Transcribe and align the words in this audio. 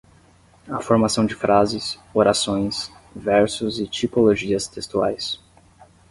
A 0.67 0.81
formação 0.81 1.27
de 1.27 1.35
frases, 1.35 1.99
orações, 2.11 2.91
versos 3.15 3.79
e 3.79 3.85
tipologias 3.87 4.67
textuais 4.67 5.39